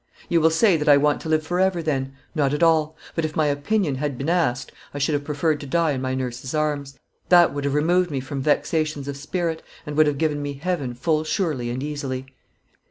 [0.29, 3.35] You will say that I want to live forever then: not at all; but, if
[3.35, 6.97] my opinion had been asked, I should have preferred to die in my nurse's arms;
[7.29, 10.95] that would have removed me from vexations of spirit, and would have given me Heaven
[10.95, 12.25] full surely and easily."